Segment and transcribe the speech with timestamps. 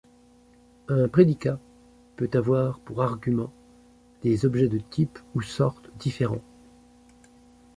[0.87, 1.59] Un prédicat
[2.15, 3.53] peut avoir pour arguments
[4.23, 6.41] des objets de types, ou sortes, différents.